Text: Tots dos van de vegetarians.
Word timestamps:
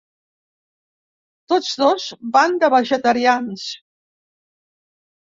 Tots 1.51 1.75
dos 1.81 2.07
van 2.37 2.57
de 2.63 2.69
vegetarians. 2.75 3.67